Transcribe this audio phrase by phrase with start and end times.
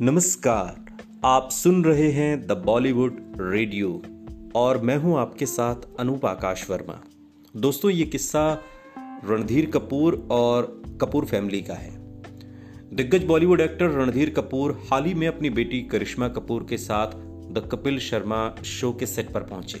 [0.00, 4.02] नमस्कार, आप सुन रहे हैं द बॉलीवुड रेडियो
[4.56, 6.98] और मैं हूँ आपके साथ अनूप आकाश वर्मा।
[7.54, 8.62] दोस्तों, ये किस्सा
[9.24, 11.92] रणधीर कपूर और कपूर फैमिली का है।
[12.92, 17.14] दिग्गज बॉलीवुड एक्टर रणधीर कपूर हाल ही में अपनी बेटी करिश्मा कपूर के साथ
[17.52, 19.80] द कपिल शर्मा शो के सेट पर पहुँचे।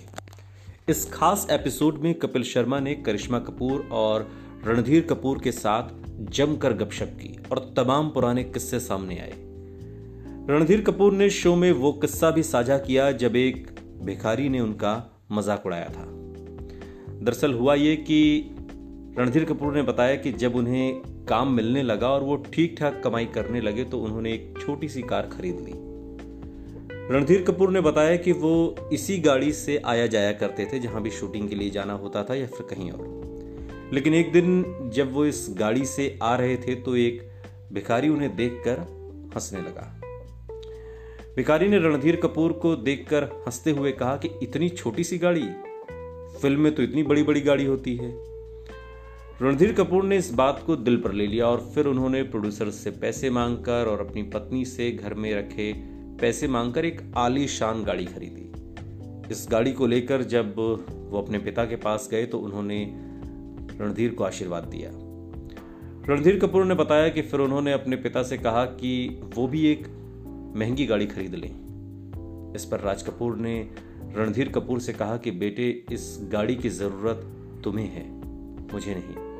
[0.88, 4.30] इस खास एपिसोड में कपिल शर्मा ने करिश्मा कपूर और
[4.64, 5.90] रणधीर कपूर के साथ
[6.30, 9.43] जमकर गपशप की और तमाम पुराने किस्से सामने आए।
[10.50, 13.68] रणधीर कपूर ने शो में वो किस्सा भी साझा किया जब एक
[14.02, 14.92] भिखारी ने उनका
[15.32, 16.04] मज़ाक उड़ाया था।
[17.24, 18.18] दरअसल हुआ ये कि
[19.18, 23.26] रणधीर कपूर ने बताया कि जब उन्हें काम मिलने लगा और वो ठीक ठाक कमाई
[23.26, 25.72] करने लगे तो उन्होंने एक छोटी सी कार खरीद ली।
[27.14, 28.54] रणधीर कपूर ने बताया कि वो
[28.92, 32.34] इसी गाड़ी से आया जाया करते थे जहाँ भी शूटिंग के लिए जाना होता था
[32.34, 36.74] या फिर कहीं और। लेकिन एक दिन जब वो इस गाड़ी से आ रहे थे
[36.74, 37.28] तो एक
[37.72, 38.86] भिखारी उन्हें देखकर
[39.36, 39.92] हंसने लगा।
[41.36, 45.46] भिखारी ने रणधीर कपूर को देखकर हँसते हुए कहा कि इतनी छोटी सी गाड़ी?
[46.42, 48.10] फ़िल्म में तो इतनी बड़ी बड़ी गाड़ी होती है।
[49.42, 52.90] रणधीर कपूर ने इस बात को दिल पर ले लिया और फिर उन्होंने प्रोड्यूसर से
[52.90, 55.72] पैसे मांगकर और अपनी पत्नी से घर में रखे
[56.20, 58.52] पैसे मांगकर एक आलीशान गाड़ी खरीदी।
[59.32, 60.54] इस गाड़ी को लेकर जब
[61.10, 62.92] वो अपने पिता के पास गए तो उन्होंने
[63.80, 64.90] रणधीर को आशीर्वाद दिया।
[66.12, 70.03] रणधीर कपूर ने बताया कि फिर उन्होंने अपने पिता से कहा कि वो भी एक
[70.56, 73.70] महँगी गाड़ी खरीद लें। इस पर राज कपूर ने
[74.14, 77.26] रणधीर कपूर से कहा कि, बेटे, इस गाड़ी की ज़रूरत
[77.64, 78.08] तुम्हें है,
[78.72, 79.34] मुझे नहीं।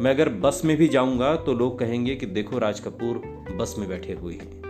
[0.00, 3.18] मैं अगर बस में भी जाऊँगा तो लोग कहेंगे कि, देखो, राज कपूर
[3.56, 4.62] बस में बैठे हुए हैं।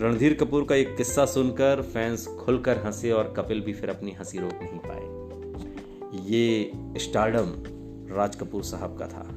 [0.00, 4.38] रणधीर कपूर का एक किस्सा सुनकर फैंस खुलकर हंसे और कपिल भी फिर अपनी हँसी
[4.38, 5.20] रोक नहीं पाए।
[6.30, 7.46] ये स्टार्डम
[8.14, 9.28] राज कपूर साहब का था।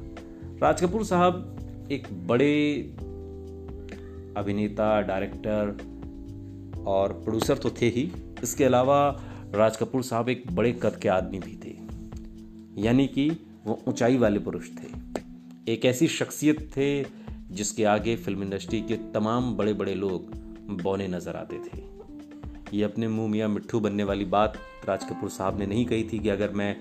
[0.62, 1.56] राज कपूर साहब
[1.92, 2.52] एक बड़े
[4.36, 5.76] अभिनेता डायरेक्टर
[6.86, 8.10] और प्रोड्यूसर तो थे ही।
[8.42, 8.98] इसके अलावा
[9.54, 11.76] राज कपूर साहब एक बड़े कद के आदमी भी थे।
[12.82, 13.30] यानी कि
[13.66, 16.88] वो ऊंचाई वाले पुरुष थे। एक ऐसी शख्सियत थे
[17.50, 20.30] जिसके आगे फ़िल्म इंडस्ट्री के तमाम बड़े बड़े लोग
[20.82, 21.82] बौने नज़र आते थे।
[22.72, 24.58] ये अपने मुँह मियाँ मिट्ठू बनने वाली बात
[24.88, 26.76] राज कपूर साहब ने नहीं कही थी कि अगर मैं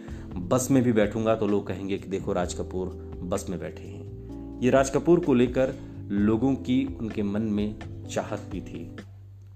[0.50, 2.88] बस में भी बैठूँगा तो लोग कहेंगे कि देखो राज कपूर
[3.24, 5.76] बस में बैठे हैं। ये राज कपूर को लेकर
[6.12, 7.76] लोगों की उनके मन में
[8.10, 8.96] चाहत भी थी।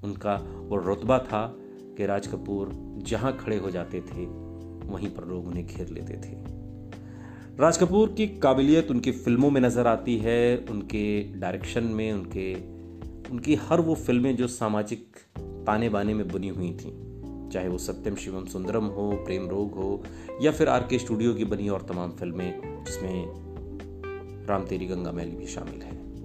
[0.03, 1.55] उनका वो रुतबा था
[1.97, 2.71] कि राज कपूर
[3.07, 4.25] जहाँ खड़े हो जाते थे,
[4.87, 6.57] वहीं पर लोग उन्हें घेर लेते थे।
[7.59, 12.53] राज कपूर की काबिलियत उनकी फ़िल्मों में नज़र आती है, उनके डायरेक्शन में, उनके,
[13.31, 16.91] उनकी हर वो फ़िल्में जो सामाजिक ताने बाने में बुनी हुई थी,
[17.49, 20.03] चाहे वो सत्यम, शिवम, सुंदरम हो, प्रेम रोग हो,
[20.41, 23.25] या फिर आर के स्टूडियो की बनी और तमाम फ़िल्में, जिसमें
[24.47, 26.16] राम तेरी गंगा मैली भी शामिल है।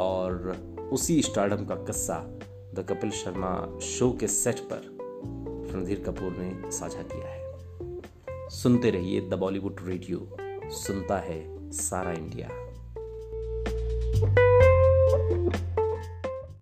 [0.00, 0.56] और
[0.92, 2.18] उसी स्टार्डम का किस्सा
[2.74, 4.96] द कपिल शर्मा शो के सेट पर
[5.74, 7.46] रणधीर कपूर ने साझा किया है।
[8.50, 10.36] सुनते रहिए द बॉलीवुड रेडियो
[10.70, 12.48] सुनता है सारा इंडिया